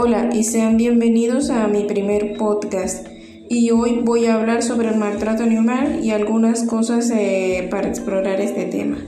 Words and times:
Hola 0.00 0.30
y 0.32 0.44
sean 0.44 0.76
bienvenidos 0.76 1.50
a 1.50 1.66
mi 1.66 1.82
primer 1.82 2.36
podcast. 2.36 3.08
Y 3.48 3.72
hoy 3.72 4.00
voy 4.04 4.26
a 4.26 4.34
hablar 4.34 4.62
sobre 4.62 4.90
el 4.90 4.96
maltrato 4.96 5.42
animal 5.42 6.04
y 6.04 6.12
algunas 6.12 6.62
cosas 6.62 7.10
eh, 7.10 7.66
para 7.68 7.88
explorar 7.88 8.40
este 8.40 8.66
tema. 8.66 8.98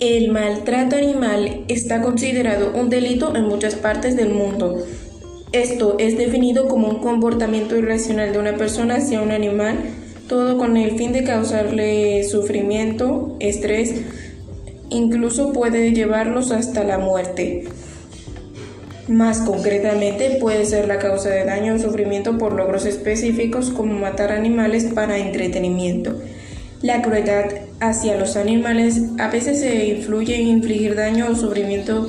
El 0.00 0.30
maltrato 0.30 0.94
animal 0.94 1.64
está 1.66 2.02
considerado 2.02 2.70
un 2.72 2.88
delito 2.88 3.34
en 3.34 3.48
muchas 3.48 3.74
partes 3.74 4.14
del 4.14 4.28
mundo. 4.32 4.86
Esto 5.50 5.96
es 5.98 6.16
definido 6.16 6.68
como 6.68 6.88
un 6.88 7.00
comportamiento 7.00 7.76
irracional 7.76 8.32
de 8.32 8.38
una 8.38 8.56
persona 8.56 8.96
hacia 8.96 9.20
un 9.20 9.32
animal, 9.32 9.76
todo 10.28 10.56
con 10.56 10.76
el 10.76 10.96
fin 10.96 11.12
de 11.12 11.24
causarle 11.24 12.22
sufrimiento, 12.22 13.34
estrés, 13.40 14.02
incluso 14.88 15.52
puede 15.52 15.92
llevarlos 15.92 16.52
hasta 16.52 16.84
la 16.84 16.98
muerte. 16.98 17.64
Más 19.08 19.40
concretamente, 19.40 20.36
puede 20.40 20.64
ser 20.64 20.86
la 20.86 21.00
causa 21.00 21.30
de 21.30 21.44
daño 21.44 21.74
o 21.74 21.78
sufrimiento 21.80 22.38
por 22.38 22.52
logros 22.52 22.86
específicos 22.86 23.70
como 23.70 23.94
matar 23.94 24.30
animales 24.30 24.84
para 24.94 25.18
entretenimiento. 25.18 26.20
La 26.82 27.02
crueldad 27.02 27.46
hacia 27.80 28.16
los 28.16 28.36
animales 28.36 29.02
a 29.18 29.28
veces 29.28 29.60
se 29.60 29.86
influye 29.86 30.36
en 30.36 30.48
infligir 30.48 30.94
daño 30.96 31.28
o 31.30 31.34
sufrimiento 31.34 32.08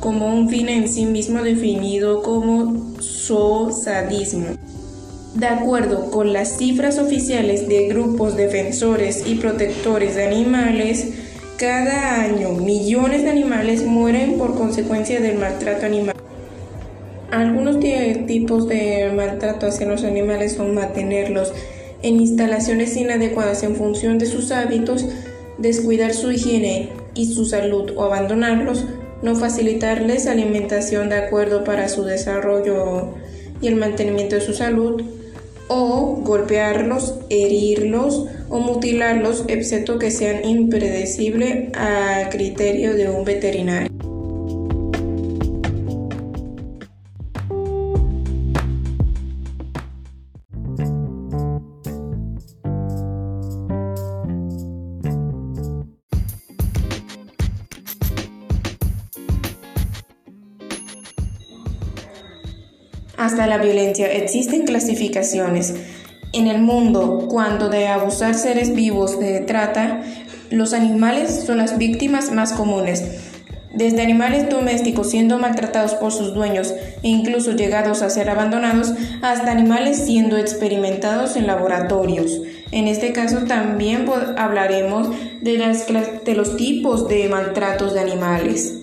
como 0.00 0.34
un 0.34 0.48
fin 0.48 0.68
en 0.68 0.88
sí 0.88 1.06
mismo 1.06 1.42
definido 1.42 2.22
como 2.22 2.94
zoosadismo. 3.00 4.46
De 5.34 5.46
acuerdo 5.46 6.10
con 6.10 6.32
las 6.32 6.56
cifras 6.56 6.98
oficiales 6.98 7.68
de 7.68 7.88
grupos 7.88 8.36
defensores 8.36 9.24
y 9.26 9.34
protectores 9.34 10.14
de 10.14 10.24
animales, 10.24 11.08
cada 11.58 12.22
año 12.22 12.52
millones 12.52 13.22
de 13.22 13.30
animales 13.30 13.84
mueren 13.84 14.38
por 14.38 14.54
consecuencia 14.54 15.20
del 15.20 15.38
maltrato 15.38 15.86
animal. 15.86 16.14
Algunos 17.30 17.80
tipos 18.26 18.68
de 18.68 19.12
maltrato 19.14 19.66
hacia 19.66 19.86
los 19.86 20.04
animales 20.04 20.54
son 20.54 20.74
mantenerlos 20.74 21.52
en 22.06 22.20
instalaciones 22.20 22.96
inadecuadas 22.96 23.64
en 23.64 23.74
función 23.74 24.18
de 24.18 24.26
sus 24.26 24.52
hábitos, 24.52 25.06
descuidar 25.58 26.14
su 26.14 26.30
higiene 26.30 26.90
y 27.14 27.26
su 27.26 27.44
salud 27.44 27.90
o 27.96 28.04
abandonarlos, 28.04 28.84
no 29.22 29.34
facilitarles 29.34 30.28
alimentación 30.28 31.08
de 31.08 31.16
acuerdo 31.16 31.64
para 31.64 31.88
su 31.88 32.04
desarrollo 32.04 33.14
y 33.60 33.66
el 33.66 33.74
mantenimiento 33.74 34.36
de 34.36 34.40
su 34.40 34.52
salud, 34.52 35.02
o 35.68 36.20
golpearlos, 36.22 37.16
herirlos 37.28 38.26
o 38.48 38.60
mutilarlos, 38.60 39.44
excepto 39.48 39.98
que 39.98 40.12
sean 40.12 40.44
impredecibles 40.48 41.76
a 41.76 42.28
criterio 42.30 42.94
de 42.94 43.10
un 43.10 43.24
veterinario. 43.24 43.95
Hasta 63.16 63.46
la 63.46 63.58
violencia. 63.58 64.10
Existen 64.12 64.64
clasificaciones. 64.64 65.74
En 66.32 66.48
el 66.48 66.60
mundo, 66.60 67.26
cuando 67.28 67.68
de 67.68 67.88
abusar 67.88 68.34
seres 68.34 68.74
vivos 68.74 69.18
de 69.18 69.40
trata, 69.40 70.02
los 70.50 70.72
animales 70.72 71.44
son 71.46 71.58
las 71.58 71.78
víctimas 71.78 72.30
más 72.30 72.52
comunes. 72.52 73.04
Desde 73.72 74.02
animales 74.02 74.48
domésticos 74.48 75.10
siendo 75.10 75.38
maltratados 75.38 75.94
por 75.94 76.10
sus 76.10 76.32
dueños 76.34 76.72
e 77.02 77.08
incluso 77.08 77.52
llegados 77.52 78.02
a 78.02 78.10
ser 78.10 78.30
abandonados, 78.30 78.92
hasta 79.22 79.50
animales 79.50 79.98
siendo 79.98 80.38
experimentados 80.38 81.36
en 81.36 81.46
laboratorios. 81.46 82.40
En 82.70 82.88
este 82.88 83.12
caso 83.12 83.44
también 83.44 84.06
hablaremos 84.36 85.10
de, 85.42 86.20
de 86.24 86.34
los 86.34 86.56
tipos 86.56 87.06
de 87.08 87.28
maltratos 87.28 87.92
de 87.92 88.00
animales. 88.00 88.80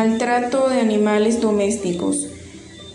Maltrato 0.00 0.70
de 0.70 0.80
animales 0.80 1.42
domésticos. 1.42 2.26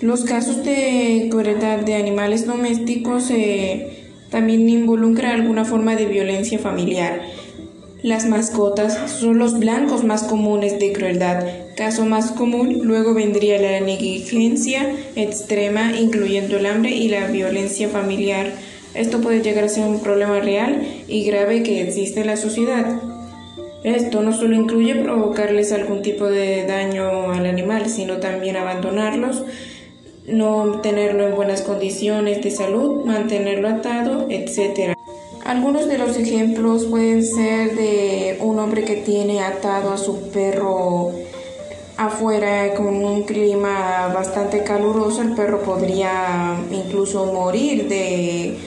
Los 0.01 0.23
casos 0.23 0.63
de 0.63 1.27
crueldad 1.29 1.81
de 1.81 1.93
animales 1.93 2.47
domésticos 2.47 3.29
eh, 3.29 4.07
también 4.31 4.67
involucran 4.67 5.39
alguna 5.39 5.65
forma 5.65 5.95
de 5.95 6.07
violencia 6.07 6.57
familiar. 6.57 7.21
Las 8.01 8.25
mascotas 8.25 9.11
son 9.11 9.37
los 9.37 9.59
blancos 9.59 10.03
más 10.03 10.23
comunes 10.23 10.79
de 10.79 10.93
crueldad. 10.93 11.45
Caso 11.77 12.07
más 12.07 12.31
común, 12.31 12.79
luego 12.81 13.13
vendría 13.13 13.61
la 13.61 13.81
negligencia 13.81 14.91
extrema, 15.15 15.91
incluyendo 15.95 16.57
el 16.57 16.65
hambre 16.65 16.89
y 16.89 17.09
la 17.09 17.27
violencia 17.27 17.87
familiar. 17.87 18.51
Esto 18.95 19.21
puede 19.21 19.43
llegar 19.43 19.65
a 19.65 19.69
ser 19.69 19.87
un 19.87 19.99
problema 19.99 20.39
real 20.39 20.81
y 21.07 21.23
grave 21.23 21.61
que 21.61 21.83
existe 21.83 22.21
en 22.21 22.27
la 22.27 22.35
sociedad. 22.35 22.99
Esto 23.85 24.23
no 24.23 24.33
solo 24.33 24.55
incluye 24.55 24.95
provocarles 24.95 25.71
algún 25.71 26.01
tipo 26.01 26.25
de 26.25 26.65
daño 26.65 27.31
al 27.31 27.45
animal, 27.45 27.87
sino 27.87 28.17
también 28.17 28.57
abandonarlos, 28.57 29.43
no 30.25 30.81
tenerlo 30.81 31.27
en 31.27 31.35
buenas 31.35 31.61
condiciones 31.61 32.41
de 32.41 32.49
salud, 32.49 33.05
mantenerlo 33.05 33.69
atado, 33.69 34.25
etc. 34.31 34.95
Algunos 35.45 35.87
de 35.87 35.99
los 35.99 36.17
ejemplos 36.17 36.85
pueden 36.85 37.23
ser 37.23 37.75
de 37.75 38.39
un 38.41 38.57
hombre 38.57 38.85
que 38.85 38.95
tiene 38.95 39.41
atado 39.41 39.93
a 39.93 39.99
su 39.99 40.31
perro 40.31 41.11
afuera 41.95 42.73
con 42.73 42.87
un 42.87 43.21
clima 43.21 44.11
bastante 44.11 44.63
caluroso, 44.63 45.21
el 45.21 45.35
perro 45.35 45.61
podría 45.61 46.55
incluso 46.71 47.27
morir 47.27 47.87
de 47.87 48.57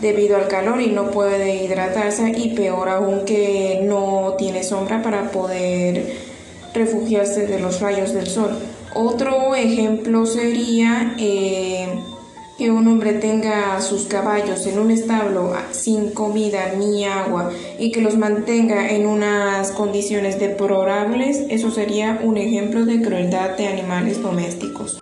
debido 0.00 0.36
al 0.36 0.48
calor 0.48 0.80
y 0.80 0.88
no 0.88 1.10
puede 1.10 1.64
hidratarse 1.64 2.32
y 2.36 2.54
peor 2.54 2.88
aún 2.88 3.24
que 3.24 3.80
no 3.82 4.34
tiene 4.38 4.62
sombra 4.62 5.02
para 5.02 5.30
poder 5.30 6.16
refugiarse 6.74 7.46
de 7.46 7.58
los 7.58 7.80
rayos 7.80 8.12
del 8.14 8.26
sol. 8.26 8.58
Otro 8.94 9.54
ejemplo 9.54 10.26
sería 10.26 11.14
eh, 11.18 11.88
que 12.58 12.70
un 12.70 12.88
hombre 12.88 13.14
tenga 13.14 13.80
sus 13.80 14.04
caballos 14.04 14.66
en 14.66 14.78
un 14.78 14.90
establo 14.90 15.54
sin 15.70 16.10
comida 16.10 16.74
ni 16.76 17.06
agua 17.06 17.50
y 17.78 17.92
que 17.92 18.02
los 18.02 18.16
mantenga 18.16 18.90
en 18.90 19.06
unas 19.06 19.70
condiciones 19.70 20.38
deplorables, 20.38 21.44
eso 21.48 21.70
sería 21.70 22.20
un 22.22 22.36
ejemplo 22.36 22.84
de 22.84 23.00
crueldad 23.00 23.56
de 23.56 23.66
animales 23.68 24.20
domésticos. 24.20 25.00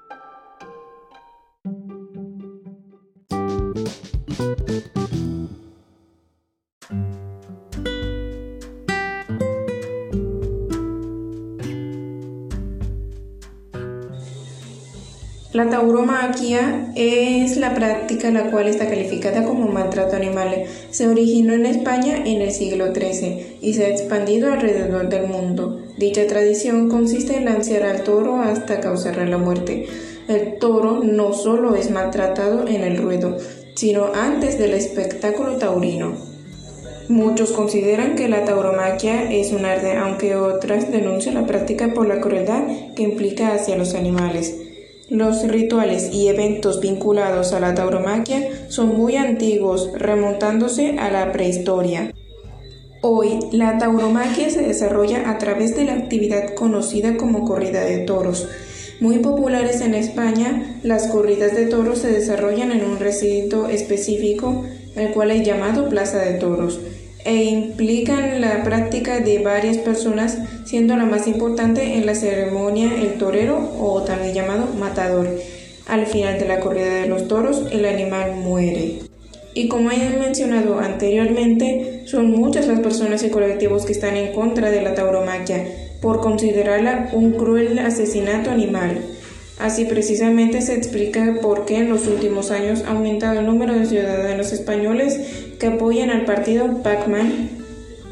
La 15.58 15.68
tauromaquia 15.70 16.92
es 16.94 17.56
la 17.56 17.74
práctica 17.74 18.30
la 18.30 18.48
cual 18.48 18.68
está 18.68 18.86
calificada 18.86 19.42
como 19.42 19.66
maltrato 19.66 20.14
animal. 20.14 20.66
Se 20.92 21.08
originó 21.08 21.52
en 21.52 21.66
España 21.66 22.16
en 22.24 22.42
el 22.42 22.52
siglo 22.52 22.94
XIII 22.94 23.56
y 23.60 23.74
se 23.74 23.86
ha 23.86 23.88
expandido 23.88 24.52
alrededor 24.52 25.08
del 25.08 25.26
mundo. 25.26 25.82
Dicha 25.96 26.28
tradición 26.28 26.88
consiste 26.88 27.38
en 27.38 27.46
lancear 27.46 27.82
al 27.82 28.04
toro 28.04 28.36
hasta 28.36 28.78
causarle 28.78 29.26
la 29.26 29.38
muerte. 29.38 29.88
El 30.28 30.60
toro 30.60 31.02
no 31.02 31.32
solo 31.32 31.74
es 31.74 31.90
maltratado 31.90 32.68
en 32.68 32.84
el 32.84 32.96
ruedo, 32.96 33.36
sino 33.74 34.14
antes 34.14 34.60
del 34.60 34.74
espectáculo 34.74 35.56
taurino. 35.56 36.12
Muchos 37.08 37.50
consideran 37.50 38.14
que 38.14 38.28
la 38.28 38.44
tauromaquia 38.44 39.28
es 39.32 39.50
un 39.50 39.64
arte, 39.64 39.96
aunque 39.96 40.36
otras 40.36 40.92
denuncian 40.92 41.34
la 41.34 41.46
práctica 41.48 41.94
por 41.94 42.06
la 42.06 42.20
crueldad 42.20 42.62
que 42.94 43.02
implica 43.02 43.54
hacia 43.54 43.76
los 43.76 43.96
animales. 43.96 44.67
Los 45.10 45.42
rituales 45.48 46.10
y 46.12 46.28
eventos 46.28 46.80
vinculados 46.80 47.54
a 47.54 47.60
la 47.60 47.74
tauromaquia 47.74 48.66
son 48.68 48.94
muy 48.94 49.16
antiguos, 49.16 49.90
remontándose 49.94 50.98
a 50.98 51.10
la 51.10 51.32
prehistoria. 51.32 52.12
Hoy, 53.00 53.38
la 53.50 53.78
tauromaquia 53.78 54.50
se 54.50 54.60
desarrolla 54.60 55.30
a 55.30 55.38
través 55.38 55.74
de 55.76 55.84
la 55.84 55.94
actividad 55.94 56.52
conocida 56.54 57.16
como 57.16 57.46
corrida 57.46 57.84
de 57.84 58.00
toros. 58.00 58.48
Muy 59.00 59.20
populares 59.20 59.80
en 59.80 59.94
España, 59.94 60.78
las 60.82 61.06
corridas 61.06 61.54
de 61.54 61.66
toros 61.66 62.00
se 62.00 62.12
desarrollan 62.12 62.70
en 62.70 62.84
un 62.84 62.98
recinto 62.98 63.68
específico, 63.68 64.66
el 64.94 65.12
cual 65.12 65.30
es 65.30 65.46
llamado 65.46 65.88
Plaza 65.88 66.18
de 66.18 66.34
Toros, 66.34 66.80
e 67.28 67.44
implican 67.44 68.40
la 68.40 68.64
práctica 68.64 69.20
de 69.20 69.40
varias 69.40 69.76
personas, 69.76 70.38
siendo 70.64 70.96
la 70.96 71.04
más 71.04 71.26
importante 71.26 71.98
en 71.98 72.06
la 72.06 72.14
ceremonia 72.14 72.90
el 73.02 73.18
torero 73.18 73.74
o 73.78 74.00
también 74.02 74.32
llamado 74.32 74.64
matador. 74.78 75.28
Al 75.86 76.06
final 76.06 76.38
de 76.38 76.48
la 76.48 76.58
corrida 76.60 76.94
de 76.94 77.06
los 77.06 77.28
toros, 77.28 77.64
el 77.70 77.84
animal 77.84 78.36
muere. 78.36 79.00
Y 79.52 79.68
como 79.68 79.90
he 79.90 80.16
mencionado 80.18 80.78
anteriormente, 80.78 82.04
son 82.06 82.30
muchas 82.30 82.66
las 82.66 82.80
personas 82.80 83.22
y 83.22 83.28
colectivos 83.28 83.84
que 83.84 83.92
están 83.92 84.16
en 84.16 84.32
contra 84.32 84.70
de 84.70 84.80
la 84.80 84.94
tauromaquia 84.94 85.66
por 86.00 86.22
considerarla 86.22 87.10
un 87.12 87.32
cruel 87.32 87.78
asesinato 87.78 88.50
animal. 88.50 89.02
Así 89.58 89.84
precisamente 89.84 90.62
se 90.62 90.74
explica 90.74 91.40
por 91.42 91.66
qué 91.66 91.78
en 91.78 91.90
los 91.90 92.06
últimos 92.06 92.52
años 92.52 92.84
ha 92.86 92.92
aumentado 92.92 93.40
el 93.40 93.46
número 93.46 93.74
de 93.74 93.86
ciudadanos 93.86 94.52
españoles 94.52 95.47
que 95.58 95.66
apoyan 95.66 96.10
al 96.10 96.24
partido 96.24 96.82
Pacman, 96.82 97.50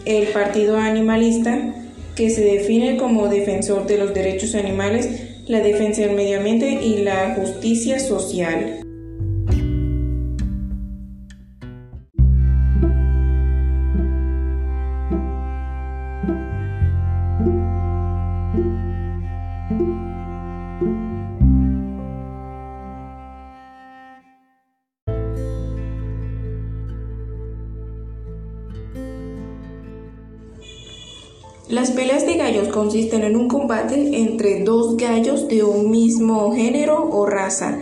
el 0.05 0.29
partido 0.29 0.77
animalista, 0.77 1.75
que 2.15 2.31
se 2.31 2.43
define 2.43 2.97
como 2.97 3.29
defensor 3.29 3.87
de 3.87 3.99
los 3.99 4.15
derechos 4.15 4.55
animales, 4.55 5.09
la 5.47 5.61
defensa 5.61 6.03
del 6.03 6.17
medio 6.17 6.39
ambiente 6.39 6.71
y 6.83 7.03
la 7.03 7.35
justicia 7.35 7.99
social. 7.99 8.86
Las 31.69 31.91
peleas 31.91 32.25
de 32.25 32.37
gallos 32.37 32.69
consisten 32.69 33.25
en 33.25 33.35
un 33.35 33.49
combate 33.49 34.21
entre 34.21 34.63
dos 34.63 34.97
gallos 34.97 35.49
de 35.49 35.65
un 35.65 35.91
mismo 35.91 36.55
género 36.55 37.11
o 37.11 37.27
raza. 37.27 37.79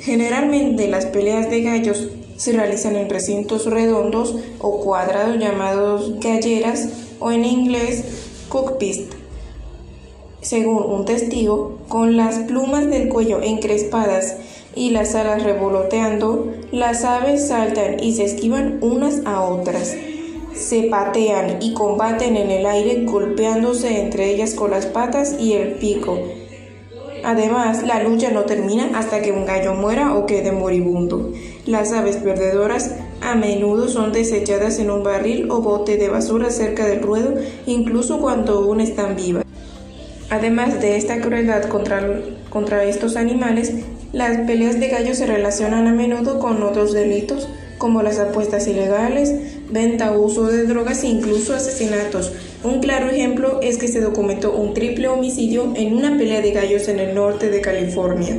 Generalmente 0.00 0.88
las 0.88 1.06
peleas 1.06 1.48
de 1.48 1.62
gallos 1.62 2.08
se 2.36 2.50
realizan 2.50 2.96
en 2.96 3.08
recintos 3.08 3.66
redondos 3.66 4.34
o 4.58 4.80
cuadrados 4.80 5.38
llamados 5.38 6.18
galleras 6.18 6.88
o 7.20 7.30
en 7.30 7.44
inglés 7.44 8.02
cockpit. 8.48 9.12
Según 10.40 10.82
un 10.90 11.04
testigo, 11.04 11.78
con 11.86 12.16
las 12.16 12.40
plumas 12.40 12.90
del 12.90 13.08
cuello 13.08 13.42
encrespadas 13.42 14.38
y 14.74 14.90
las 14.90 15.14
alas 15.14 15.44
revoloteando, 15.44 16.52
las 16.72 17.04
aves 17.04 17.46
saltan 17.46 18.02
y 18.02 18.14
se 18.14 18.24
esquivan 18.24 18.80
unas 18.82 19.24
a 19.24 19.40
otras 19.42 19.94
se 20.56 20.84
patean 20.84 21.62
y 21.62 21.74
combaten 21.74 22.36
en 22.36 22.50
el 22.50 22.66
aire 22.66 23.04
golpeándose 23.04 24.00
entre 24.00 24.30
ellas 24.30 24.54
con 24.54 24.70
las 24.70 24.86
patas 24.86 25.36
y 25.38 25.52
el 25.52 25.74
pico. 25.74 26.18
Además, 27.24 27.82
la 27.82 28.02
lucha 28.02 28.30
no 28.30 28.44
termina 28.44 28.98
hasta 28.98 29.20
que 29.20 29.32
un 29.32 29.46
gallo 29.46 29.74
muera 29.74 30.14
o 30.14 30.26
quede 30.26 30.52
moribundo. 30.52 31.32
Las 31.66 31.92
aves 31.92 32.18
perdedoras 32.18 32.94
a 33.20 33.34
menudo 33.34 33.88
son 33.88 34.12
desechadas 34.12 34.78
en 34.78 34.90
un 34.90 35.02
barril 35.02 35.50
o 35.50 35.60
bote 35.60 35.96
de 35.96 36.08
basura 36.08 36.50
cerca 36.50 36.86
del 36.86 37.02
ruedo, 37.02 37.34
incluso 37.66 38.20
cuando 38.20 38.58
aún 38.58 38.80
están 38.80 39.16
vivas. 39.16 39.44
Además 40.30 40.80
de 40.80 40.96
esta 40.96 41.20
crueldad 41.20 41.64
contra, 41.64 42.20
contra 42.50 42.84
estos 42.84 43.16
animales, 43.16 43.72
las 44.12 44.38
peleas 44.46 44.78
de 44.78 44.88
gallos 44.88 45.18
se 45.18 45.26
relacionan 45.26 45.86
a 45.88 45.92
menudo 45.92 46.38
con 46.38 46.62
otros 46.62 46.92
delitos 46.92 47.48
como 47.78 48.02
las 48.02 48.18
apuestas 48.18 48.66
ilegales, 48.66 49.32
venta 49.70 50.12
o 50.12 50.20
uso 50.20 50.46
de 50.46 50.64
drogas 50.64 51.02
e 51.04 51.08
incluso 51.08 51.54
asesinatos. 51.54 52.32
Un 52.64 52.80
claro 52.80 53.08
ejemplo 53.10 53.60
es 53.62 53.78
que 53.78 53.88
se 53.88 54.00
documentó 54.00 54.52
un 54.52 54.74
triple 54.74 55.08
homicidio 55.08 55.72
en 55.76 55.94
una 55.94 56.16
pelea 56.16 56.40
de 56.40 56.52
gallos 56.52 56.88
en 56.88 56.98
el 56.98 57.14
norte 57.14 57.50
de 57.50 57.60
California. 57.60 58.36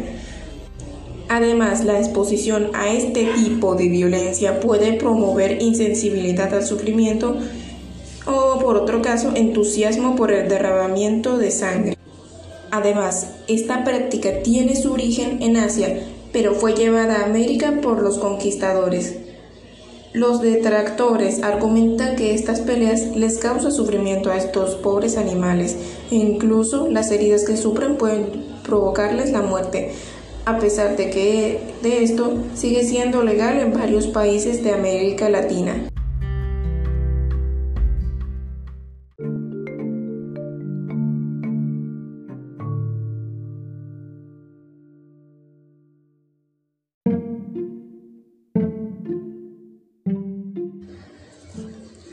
Además, 1.29 1.83
la 1.83 1.99
exposición 1.99 2.71
a 2.73 2.89
este 2.89 3.25
tipo 3.35 3.75
de 3.75 3.89
violencia 3.89 4.59
puede 4.61 4.93
promover 4.93 5.61
insensibilidad 5.61 6.53
al 6.53 6.65
sufrimiento 6.65 7.35
o, 8.25 8.59
por 8.59 8.77
otro 8.77 9.01
caso, 9.01 9.33
entusiasmo 9.35 10.15
por 10.15 10.31
el 10.31 10.47
derramamiento 10.47 11.37
de 11.37 11.51
sangre. 11.51 11.97
Además, 12.71 13.27
esta 13.47 13.83
práctica 13.83 14.41
tiene 14.43 14.75
su 14.75 14.91
origen 14.91 15.41
en 15.41 15.57
Asia, 15.57 15.99
pero 16.31 16.53
fue 16.53 16.73
llevada 16.73 17.17
a 17.17 17.25
América 17.25 17.79
por 17.81 18.01
los 18.01 18.17
conquistadores. 18.17 19.26
Los 20.17 20.41
detractores 20.41 21.43
argumentan 21.43 22.15
que 22.15 22.33
estas 22.33 22.61
peleas 22.61 23.15
les 23.15 23.37
causan 23.37 23.71
sufrimiento 23.71 24.31
a 24.31 24.37
estos 24.37 24.73
pobres 24.73 25.15
animales 25.15 25.77
e 26.09 26.15
incluso 26.15 26.87
las 26.89 27.11
heridas 27.11 27.45
que 27.45 27.55
sufren 27.55 27.97
pueden 27.97 28.43
provocarles 28.63 29.31
la 29.31 29.43
muerte, 29.43 29.91
a 30.45 30.57
pesar 30.57 30.97
de 30.97 31.11
que 31.11 31.59
de 31.83 32.03
esto 32.03 32.33
sigue 32.55 32.83
siendo 32.83 33.21
legal 33.21 33.59
en 33.59 33.73
varios 33.73 34.07
países 34.07 34.63
de 34.63 34.71
América 34.71 35.29
Latina. 35.29 35.87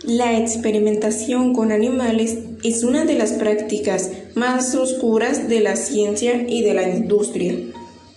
La 0.06 0.38
experimentación 0.38 1.54
con 1.54 1.72
animales 1.72 2.36
es 2.62 2.84
una 2.84 3.06
de 3.06 3.14
las 3.14 3.32
prácticas 3.32 4.10
más 4.34 4.74
oscuras 4.74 5.48
de 5.48 5.60
la 5.60 5.76
ciencia 5.76 6.44
y 6.46 6.62
de 6.62 6.74
la 6.74 6.86
industria. 6.86 7.54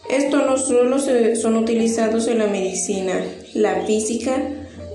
Esto 0.09 0.45
no 0.45 0.57
solo 0.57 0.97
son 0.99 1.55
utilizados 1.55 2.27
en 2.27 2.39
la 2.39 2.47
medicina, 2.47 3.23
la 3.53 3.85
física 3.85 4.33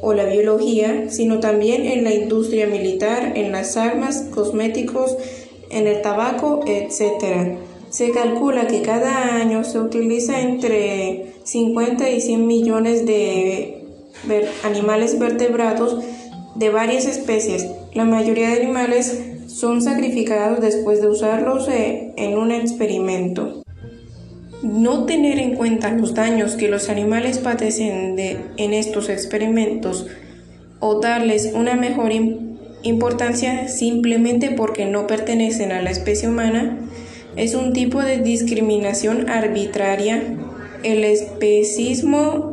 o 0.02 0.12
la 0.12 0.26
biología, 0.26 1.06
sino 1.08 1.40
también 1.40 1.86
en 1.86 2.04
la 2.04 2.12
industria 2.12 2.66
militar, 2.66 3.32
en 3.36 3.52
las 3.52 3.78
armas, 3.78 4.26
cosméticos, 4.30 5.16
en 5.70 5.86
el 5.86 6.02
tabaco, 6.02 6.60
etc. 6.66 7.56
Se 7.88 8.10
calcula 8.10 8.66
que 8.66 8.82
cada 8.82 9.36
año 9.36 9.64
se 9.64 9.78
utiliza 9.80 10.42
entre 10.42 11.36
50 11.44 12.10
y 12.10 12.20
100 12.20 12.46
millones 12.46 13.06
de 13.06 13.78
animales 14.62 15.18
vertebrados 15.18 16.04
de 16.54 16.70
varias 16.70 17.06
especies. 17.06 17.66
La 17.94 18.04
mayoría 18.04 18.50
de 18.50 18.62
animales 18.62 19.20
son 19.46 19.82
sacrificados 19.82 20.60
después 20.60 21.00
de 21.00 21.08
usarlos 21.08 21.68
eh, 21.68 22.12
en 22.16 22.38
un 22.38 22.50
experimento. 22.50 23.62
No 24.62 25.04
tener 25.06 25.38
en 25.38 25.56
cuenta 25.56 25.90
los 25.90 26.14
daños 26.14 26.54
que 26.54 26.68
los 26.68 26.88
animales 26.88 27.38
padecen 27.38 28.16
en 28.18 28.74
estos 28.74 29.08
experimentos 29.08 30.06
o 30.78 31.00
darles 31.00 31.52
una 31.54 31.74
mejor 31.74 32.12
importancia 32.82 33.68
simplemente 33.68 34.50
porque 34.50 34.86
no 34.86 35.06
pertenecen 35.06 35.72
a 35.72 35.82
la 35.82 35.90
especie 35.90 36.28
humana 36.28 36.78
es 37.36 37.54
un 37.54 37.72
tipo 37.72 38.02
de 38.02 38.18
discriminación 38.18 39.30
arbitraria. 39.30 40.22
El 40.82 41.04
especismo 41.04 42.51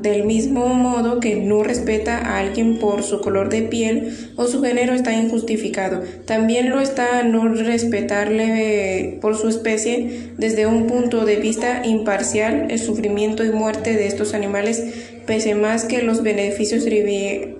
del 0.00 0.24
mismo 0.24 0.66
modo 0.68 1.20
que 1.20 1.36
no 1.36 1.62
respeta 1.62 2.18
a 2.18 2.38
alguien 2.38 2.78
por 2.78 3.02
su 3.02 3.20
color 3.20 3.48
de 3.48 3.62
piel 3.62 4.32
o 4.36 4.46
su 4.46 4.62
género 4.62 4.94
está 4.94 5.12
injustificado. 5.14 6.02
También 6.26 6.70
lo 6.70 6.80
está 6.80 7.22
no 7.24 7.48
respetarle 7.48 9.18
por 9.20 9.36
su 9.36 9.48
especie 9.48 10.32
desde 10.36 10.66
un 10.66 10.86
punto 10.86 11.24
de 11.24 11.36
vista 11.36 11.84
imparcial. 11.84 12.66
El 12.70 12.78
sufrimiento 12.78 13.44
y 13.44 13.50
muerte 13.50 13.94
de 13.94 14.06
estos 14.06 14.34
animales 14.34 14.84
pese 15.26 15.54
más 15.54 15.84
que 15.84 16.02
los 16.02 16.22
beneficios 16.22 16.84
trivial 16.84 17.56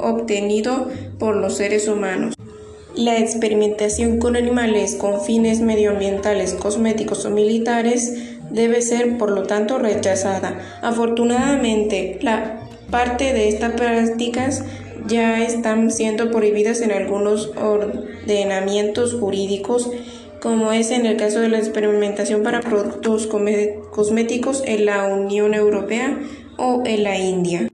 obtenido 0.00 0.88
por 1.18 1.36
los 1.36 1.56
seres 1.56 1.88
humanos. 1.88 2.34
La 2.96 3.18
experimentación 3.18 4.18
con 4.18 4.36
animales 4.36 4.96
con 4.96 5.22
fines 5.22 5.60
medioambientales, 5.60 6.54
cosméticos 6.54 7.24
o 7.24 7.30
militares 7.30 8.29
debe 8.50 8.82
ser, 8.82 9.18
por 9.18 9.30
lo 9.30 9.44
tanto, 9.44 9.78
rechazada. 9.78 10.60
Afortunadamente, 10.82 12.18
la 12.22 12.60
parte 12.90 13.32
de 13.32 13.48
estas 13.48 13.72
prácticas 13.72 14.64
ya 15.06 15.42
están 15.42 15.90
siendo 15.90 16.30
prohibidas 16.30 16.80
en 16.82 16.92
algunos 16.92 17.52
ordenamientos 17.56 19.14
jurídicos, 19.14 19.90
como 20.40 20.72
es 20.72 20.90
en 20.90 21.06
el 21.06 21.16
caso 21.16 21.40
de 21.40 21.48
la 21.48 21.58
experimentación 21.58 22.42
para 22.42 22.60
productos 22.60 23.26
cosméticos 23.26 24.62
en 24.66 24.86
la 24.86 25.06
Unión 25.06 25.54
Europea 25.54 26.18
o 26.56 26.82
en 26.84 27.04
la 27.04 27.18
India. 27.18 27.68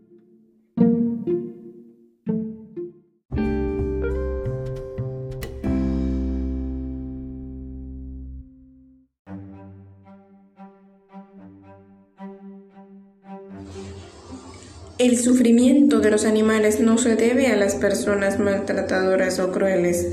El 15.06 15.18
sufrimiento 15.18 16.00
de 16.00 16.10
los 16.10 16.24
animales 16.24 16.80
no 16.80 16.98
se 16.98 17.14
debe 17.14 17.46
a 17.46 17.54
las 17.54 17.76
personas 17.76 18.40
maltratadoras 18.40 19.38
o 19.38 19.52
crueles, 19.52 20.04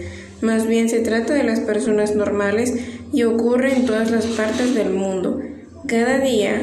más 0.41 0.67
bien 0.67 0.87
se 0.87 0.99
trata 0.99 1.33
de 1.33 1.43
las 1.43 1.61
personas 1.61 2.15
normales 2.15 2.75
y 3.11 3.23
ocurre 3.23 3.73
en 3.73 3.87
todas 3.87 4.11
las 4.11 4.27
partes 4.27 4.75
del 4.75 4.91
mundo. 4.91 5.41
Cada 5.87 6.19
día, 6.19 6.61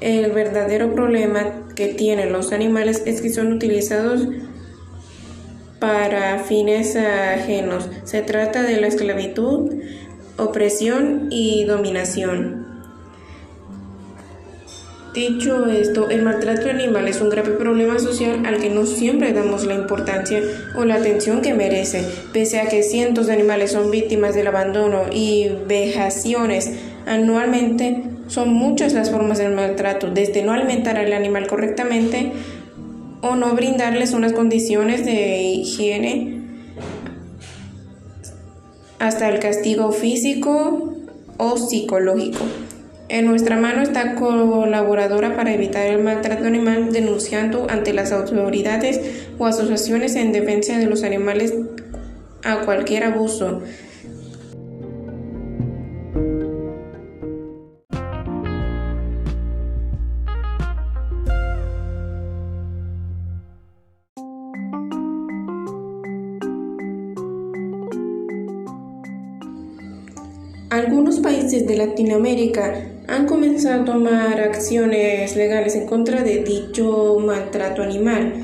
el 0.00 0.32
verdadero 0.32 0.92
problema 0.92 1.68
que 1.76 1.86
tienen 1.86 2.32
los 2.32 2.50
animales 2.50 3.04
es 3.06 3.22
que 3.22 3.30
son 3.30 3.52
utilizados 3.52 4.26
para 5.78 6.40
fines 6.40 6.96
ajenos. 6.96 7.88
Se 8.02 8.22
trata 8.22 8.64
de 8.64 8.80
la 8.80 8.88
esclavitud, 8.88 9.72
opresión 10.36 11.28
y 11.30 11.62
dominación. 11.62 12.61
Dicho 15.14 15.66
esto, 15.66 16.08
el 16.08 16.22
maltrato 16.22 16.70
animal 16.70 17.06
es 17.06 17.20
un 17.20 17.28
grave 17.28 17.50
problema 17.50 17.98
social 17.98 18.46
al 18.46 18.58
que 18.62 18.70
no 18.70 18.86
siempre 18.86 19.34
damos 19.34 19.66
la 19.66 19.74
importancia 19.74 20.40
o 20.74 20.86
la 20.86 20.94
atención 20.94 21.42
que 21.42 21.52
merece, 21.52 22.02
pese 22.32 22.60
a 22.60 22.66
que 22.66 22.82
cientos 22.82 23.26
de 23.26 23.34
animales 23.34 23.72
son 23.72 23.90
víctimas 23.90 24.34
del 24.34 24.46
abandono 24.46 25.02
y 25.12 25.50
vejaciones 25.68 26.72
anualmente. 27.04 28.04
Son 28.28 28.54
muchas 28.54 28.94
las 28.94 29.10
formas 29.10 29.36
del 29.36 29.52
maltrato, 29.52 30.08
desde 30.10 30.42
no 30.42 30.52
alimentar 30.52 30.96
al 30.96 31.12
animal 31.12 31.46
correctamente 31.46 32.32
o 33.20 33.36
no 33.36 33.54
brindarles 33.54 34.14
unas 34.14 34.32
condiciones 34.32 35.04
de 35.04 35.42
higiene 35.42 36.40
hasta 38.98 39.28
el 39.28 39.40
castigo 39.40 39.92
físico 39.92 40.94
o 41.36 41.56
psicológico. 41.58 42.46
En 43.12 43.26
nuestra 43.26 43.58
mano 43.58 43.82
está 43.82 44.14
colaboradora 44.14 45.36
para 45.36 45.52
evitar 45.52 45.86
el 45.86 46.02
maltrato 46.02 46.46
animal 46.46 46.94
denunciando 46.94 47.66
ante 47.68 47.92
las 47.92 48.10
autoridades 48.10 49.28
o 49.36 49.44
asociaciones 49.44 50.16
en 50.16 50.32
defensa 50.32 50.78
de 50.78 50.86
los 50.86 51.02
animales 51.02 51.52
a 52.42 52.60
cualquier 52.64 53.04
abuso. 53.04 53.60
Algunos 70.70 71.20
países 71.20 71.66
de 71.66 71.76
Latinoamérica 71.76 72.91
han 73.08 73.26
comenzado 73.26 73.82
a 73.82 73.84
tomar 73.84 74.40
acciones 74.40 75.36
legales 75.36 75.74
en 75.74 75.86
contra 75.86 76.22
de 76.22 76.42
dicho 76.42 77.18
maltrato 77.24 77.82
animal. 77.82 78.34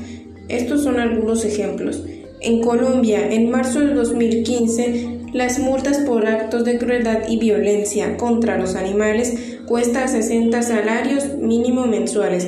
Estos 0.47 0.83
son 0.83 0.99
algunos 0.99 1.45
ejemplos. 1.45 2.03
En 2.41 2.61
Colombia, 2.61 3.31
en 3.31 3.49
marzo 3.49 3.79
de 3.81 3.93
2015, 3.93 5.19
las 5.33 5.59
multas 5.59 5.99
por 5.99 6.25
actos 6.25 6.65
de 6.65 6.77
crueldad 6.77 7.27
y 7.27 7.37
violencia 7.37 8.17
contra 8.17 8.57
los 8.57 8.75
animales 8.75 9.59
cuesta 9.67 10.07
60 10.07 10.61
salarios 10.63 11.35
mínimo 11.37 11.85
mensuales 11.85 12.47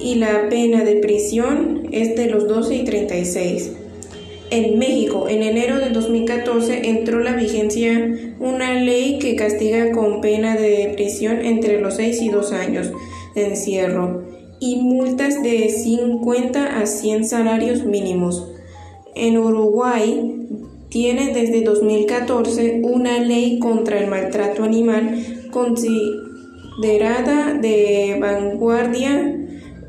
y 0.00 0.16
la 0.16 0.48
pena 0.48 0.84
de 0.84 0.96
prisión 0.96 1.88
es 1.92 2.16
de 2.16 2.26
los 2.26 2.48
12 2.48 2.74
y 2.74 2.84
36. 2.84 3.72
En 4.50 4.78
México, 4.78 5.26
en 5.28 5.42
enero 5.42 5.78
de 5.78 5.90
2014, 5.90 6.88
entró 6.88 7.20
la 7.20 7.34
vigencia 7.34 8.14
una 8.40 8.74
ley 8.74 9.18
que 9.18 9.36
castiga 9.36 9.92
con 9.92 10.22
pena 10.22 10.56
de 10.56 10.92
prisión 10.94 11.44
entre 11.44 11.80
los 11.80 11.96
6 11.96 12.22
y 12.22 12.28
2 12.30 12.52
años 12.52 12.90
de 13.34 13.48
encierro 13.48 14.24
y 14.58 14.76
multas 14.76 15.42
de 15.42 15.68
50 15.68 16.80
a 16.80 16.86
100 16.86 17.26
salarios 17.26 17.84
mínimos. 17.84 18.50
En 19.14 19.36
Uruguay 19.36 20.48
tiene 20.88 21.34
desde 21.34 21.62
2014 21.62 22.80
una 22.82 23.18
ley 23.18 23.58
contra 23.58 23.98
el 23.98 24.08
maltrato 24.08 24.64
animal 24.64 25.50
considerada 25.50 27.52
de 27.54 28.16
vanguardia 28.18 29.34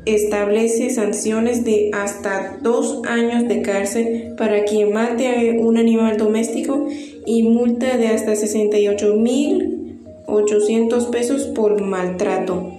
establece 0.06 0.88
sanciones 0.90 1.64
de 1.64 1.90
hasta 1.92 2.58
dos 2.62 3.02
años 3.06 3.48
de 3.48 3.62
cárcel 3.62 4.34
para 4.36 4.64
quien 4.64 4.92
mate 4.92 5.28
a 5.28 5.60
un 5.60 5.76
animal 5.76 6.16
doméstico 6.16 6.86
y 7.26 7.42
multa 7.42 7.96
de 7.96 8.06
hasta 8.08 8.32
68.800 8.32 11.10
pesos 11.10 11.42
por 11.44 11.80
maltrato. 11.82 12.72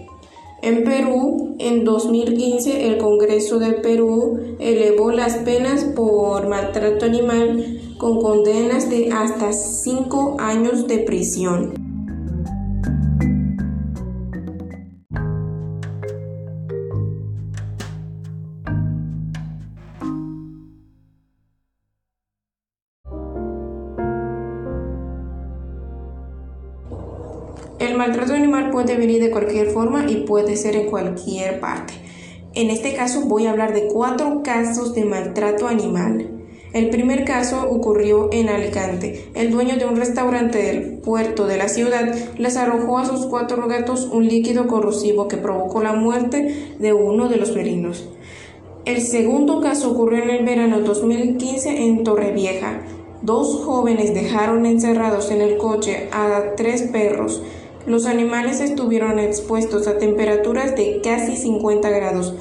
En 0.63 0.83
Perú, 0.83 1.55
en 1.57 1.83
2015, 1.83 2.87
el 2.87 2.97
Congreso 2.97 3.57
de 3.57 3.73
Perú 3.73 4.39
elevó 4.59 5.11
las 5.11 5.37
penas 5.37 5.85
por 5.95 6.47
maltrato 6.47 7.05
animal 7.05 7.79
con 7.97 8.21
condenas 8.21 8.87
de 8.89 9.11
hasta 9.11 9.53
cinco 9.53 10.37
años 10.39 10.87
de 10.87 10.99
prisión. 10.99 11.90
Maltrato 28.01 28.33
animal 28.33 28.71
puede 28.71 28.97
venir 28.97 29.21
de 29.21 29.29
cualquier 29.29 29.67
forma 29.67 30.09
y 30.09 30.23
puede 30.23 30.55
ser 30.55 30.75
en 30.75 30.87
cualquier 30.87 31.59
parte. 31.59 31.93
En 32.55 32.71
este 32.71 32.95
caso 32.95 33.21
voy 33.27 33.45
a 33.45 33.51
hablar 33.51 33.75
de 33.75 33.89
cuatro 33.89 34.41
casos 34.43 34.95
de 34.95 35.05
maltrato 35.05 35.67
animal. 35.67 36.27
El 36.73 36.89
primer 36.89 37.25
caso 37.25 37.69
ocurrió 37.69 38.29
en 38.31 38.49
Alicante. 38.49 39.29
El 39.35 39.51
dueño 39.51 39.77
de 39.77 39.85
un 39.85 39.97
restaurante 39.97 40.57
del 40.57 40.97
puerto 40.97 41.45
de 41.45 41.57
la 41.57 41.69
ciudad 41.69 42.15
les 42.39 42.57
arrojó 42.57 42.97
a 42.97 43.05
sus 43.05 43.27
cuatro 43.27 43.67
gatos 43.67 44.09
un 44.11 44.27
líquido 44.27 44.65
corrosivo 44.65 45.27
que 45.27 45.37
provocó 45.37 45.83
la 45.83 45.93
muerte 45.93 46.73
de 46.79 46.93
uno 46.93 47.29
de 47.29 47.37
los 47.37 47.51
felinos. 47.51 48.09
El 48.85 49.01
segundo 49.01 49.61
caso 49.61 49.91
ocurrió 49.91 50.23
en 50.23 50.31
el 50.31 50.43
verano 50.43 50.79
2015 50.79 51.83
en 51.85 52.03
Torrevieja. 52.03 52.81
Dos 53.21 53.63
jóvenes 53.63 54.15
dejaron 54.15 54.65
encerrados 54.65 55.29
en 55.29 55.41
el 55.41 55.57
coche 55.57 56.09
a 56.11 56.55
tres 56.57 56.81
perros 56.81 57.43
los 57.87 58.05
animales 58.05 58.61
estuvieron 58.61 59.19
expuestos 59.19 59.87
a 59.87 59.97
temperaturas 59.97 60.75
de 60.75 61.01
casi 61.03 61.35
50 61.35 61.89
grados. 61.89 62.35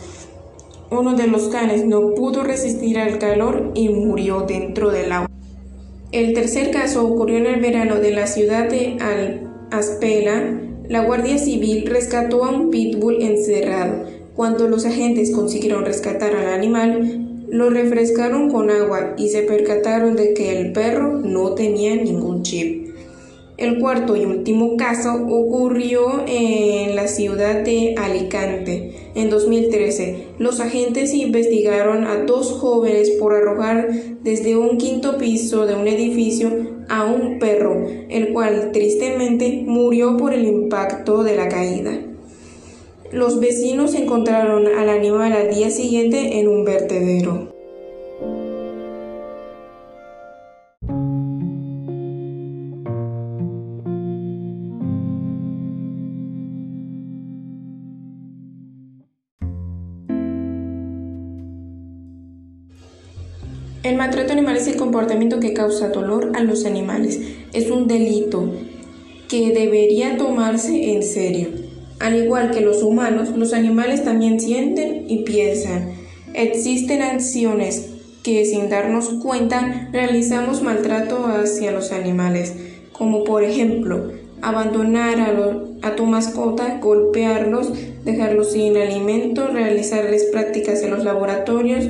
Uno 0.91 1.15
de 1.15 1.27
los 1.29 1.49
canes 1.49 1.85
no 1.85 2.15
pudo 2.15 2.43
resistir 2.43 2.99
al 2.99 3.19
calor 3.19 3.71
y 3.75 3.89
murió 3.89 4.43
dentro 4.43 4.91
del 4.91 5.13
agua. 5.13 5.29
El 6.13 6.35
tercer 6.35 6.73
caso 6.73 7.07
ocurrió 7.07 7.39
en 7.39 7.47
el 7.47 7.61
verano 7.61 7.97
de 7.97 8.11
la 8.11 8.27
ciudad 8.27 8.69
de 8.69 8.99
Aspela. 9.71 10.61
La 10.89 11.05
Guardia 11.05 11.39
Civil 11.39 11.87
rescató 11.87 12.45
a 12.45 12.51
un 12.51 12.71
pitbull 12.71 13.23
encerrado. 13.23 14.05
Cuando 14.35 14.67
los 14.67 14.85
agentes 14.85 15.31
consiguieron 15.31 15.85
rescatar 15.85 16.35
al 16.35 16.49
animal, 16.49 17.47
lo 17.49 17.71
refrescaron 17.71 18.51
con 18.51 18.71
agua 18.71 19.15
y 19.17 19.29
se 19.29 19.43
percataron 19.43 20.17
de 20.17 20.35
que 20.35 20.59
el 20.59 20.73
perro 20.73 21.19
no 21.19 21.55
tenía 21.55 21.95
ningún 21.95 22.43
chip. 22.43 22.80
El 23.61 23.79
cuarto 23.79 24.17
y 24.17 24.25
último 24.25 24.79
caso 24.79 25.13
ocurrió 25.29 26.25
en 26.27 26.97
la 26.97 27.09
ciudad 27.09 27.63
de 27.63 27.95
Alicante 27.99 28.95
en 29.15 29.29
2013. 29.29 30.29
Los 30.39 30.61
agentes 30.61 31.13
investigaron 31.13 32.07
a 32.07 32.25
dos 32.25 32.53
jóvenes 32.53 33.11
por 33.21 33.35
arrojar 33.35 33.91
desde 34.23 34.57
un 34.57 34.79
quinto 34.79 35.19
piso 35.19 35.67
de 35.67 35.75
un 35.75 35.89
edificio 35.89 36.51
a 36.89 37.05
un 37.05 37.39
perro, 37.39 37.87
el 38.09 38.33
cual 38.33 38.71
tristemente 38.73 39.63
murió 39.67 40.17
por 40.17 40.33
el 40.33 40.47
impacto 40.47 41.23
de 41.23 41.37
la 41.37 41.51
caída. 41.51 42.01
Los 43.13 43.41
vecinos 43.41 43.95
encontraron 43.95 44.69
al 44.69 44.89
animal 44.89 45.35
al 45.35 45.55
día 45.55 45.69
siguiente 45.69 46.39
en 46.39 46.49
un 46.49 46.65
vertedero. 46.65 47.50
Maltrato 64.01 64.33
animal 64.33 64.57
es 64.57 64.67
el 64.67 64.77
comportamiento 64.77 65.41
que 65.41 65.53
causa 65.53 65.91
dolor 65.91 66.33
a 66.35 66.41
los 66.41 66.65
animales. 66.65 67.21
Es 67.53 67.71
un 67.71 67.87
delito 67.87 68.51
que 69.29 69.53
debería 69.53 70.17
tomarse 70.17 70.95
en 70.95 71.03
serio. 71.03 71.49
Al 71.99 72.17
igual 72.17 72.51
que 72.51 72.63
los 72.63 72.83
humanos, 72.83 73.29
los 73.37 73.53
animales 73.53 74.03
también 74.03 74.41
sienten 74.41 75.05
y 75.07 75.25
piensan. 75.25 75.93
Existen 76.33 77.03
acciones 77.03 77.91
que 78.23 78.47
sin 78.47 78.71
darnos 78.71 79.11
cuenta 79.23 79.91
realizamos 79.93 80.63
maltrato 80.63 81.27
hacia 81.27 81.71
los 81.71 81.93
animales, 81.93 82.55
como 82.93 83.23
por 83.25 83.45
ejemplo 83.45 84.13
abandonar 84.41 85.61
a, 85.83 85.95
tu 85.97 86.07
mascota, 86.07 86.79
golpearlos, 86.81 87.71
dejarlos 88.07 88.53
sin 88.53 88.79
alimento, 88.79 89.49
realizarles 89.49 90.25
prácticas 90.33 90.83
en 90.83 90.93
los 90.93 91.05
laboratorios 91.05 91.85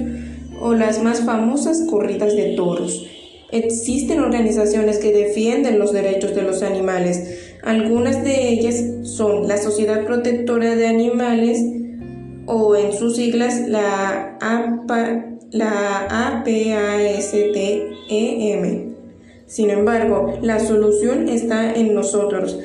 o 0.60 0.74
las 0.74 1.02
más 1.02 1.24
famosas 1.24 1.84
corridas 1.88 2.36
de 2.36 2.54
toros. 2.54 3.06
Existen 3.52 4.20
organizaciones 4.20 4.98
que 4.98 5.12
defienden 5.12 5.78
los 5.78 5.92
derechos 5.92 6.34
de 6.34 6.42
los 6.42 6.62
animales. 6.62 7.56
Algunas 7.62 8.22
de 8.22 8.48
ellas 8.50 8.84
son 9.02 9.48
la 9.48 9.58
Sociedad 9.58 10.04
Protectora 10.04 10.76
de 10.76 10.86
Animales 10.86 11.60
o 12.46 12.76
en 12.76 12.92
sus 12.92 13.16
siglas 13.16 13.68
la, 13.68 14.38
la 15.50 16.38
APASTEM. 16.38 16.90
Sin 19.46 19.70
embargo, 19.70 20.38
la 20.42 20.60
solución 20.60 21.28
está 21.28 21.74
en 21.74 21.92
nosotros. 21.92 22.58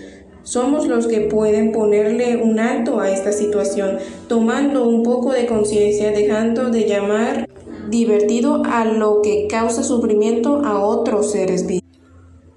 Somos 0.43 0.87
los 0.87 1.07
que 1.07 1.21
pueden 1.21 1.71
ponerle 1.71 2.37
un 2.37 2.59
alto 2.59 2.99
a 2.99 3.09
esta 3.09 3.31
situación, 3.31 3.97
tomando 4.27 4.87
un 4.87 5.01
poco 5.01 5.33
de 5.33 5.47
conciencia, 5.47 6.11
dejando 6.11 6.69
de 6.69 6.85
llamar 6.85 7.47
divertido 7.89 8.63
a 8.65 8.85
lo 8.85 9.21
que 9.21 9.47
causa 9.47 9.83
sufrimiento 9.83 10.61
a 10.65 10.79
otros 10.79 11.31
seres 11.31 11.65
vivos. 11.67 11.83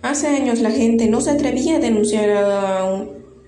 Hace 0.03 0.29
años 0.29 0.61
la 0.61 0.71
gente 0.71 1.09
no 1.09 1.21
se 1.21 1.31
atrevía 1.31 1.77
a 1.77 1.81
denunciar 1.81 2.31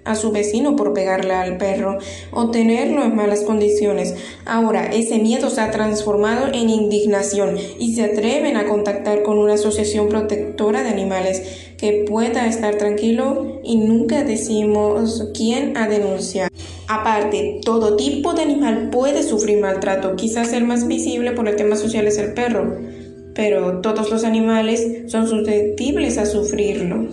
a 0.04 0.14
su 0.14 0.32
vecino 0.32 0.76
por 0.76 0.92
pegarle 0.92 1.34
al 1.34 1.56
perro 1.56 1.98
o 2.32 2.50
tenerlo 2.50 3.04
en 3.04 3.14
malas 3.14 3.42
condiciones. 3.42 4.14
Ahora 4.44 4.86
ese 4.92 5.18
miedo 5.18 5.50
se 5.50 5.60
ha 5.60 5.70
transformado 5.70 6.48
en 6.48 6.68
indignación 6.68 7.56
y 7.78 7.94
se 7.94 8.04
atreven 8.04 8.56
a 8.56 8.66
contactar 8.66 9.22
con 9.22 9.38
una 9.38 9.54
asociación 9.54 10.08
protectora 10.08 10.82
de 10.82 10.88
animales 10.88 11.69
que 11.80 12.04
pueda 12.06 12.46
estar 12.46 12.76
tranquilo 12.76 13.58
y 13.64 13.76
nunca 13.78 14.22
decimos 14.22 15.30
quién 15.34 15.78
ha 15.78 15.88
denunciado. 15.88 16.50
Aparte, 16.88 17.60
todo 17.64 17.96
tipo 17.96 18.34
de 18.34 18.42
animal 18.42 18.90
puede 18.90 19.22
sufrir 19.22 19.60
maltrato, 19.60 20.14
quizás 20.14 20.52
el 20.52 20.64
más 20.64 20.86
visible 20.86 21.32
por 21.32 21.48
el 21.48 21.56
tema 21.56 21.76
social 21.76 22.06
es 22.06 22.18
el 22.18 22.34
perro, 22.34 22.76
pero 23.34 23.80
todos 23.80 24.10
los 24.10 24.24
animales 24.24 25.10
son 25.10 25.26
susceptibles 25.26 26.18
a 26.18 26.26
sufrirlo. 26.26 27.08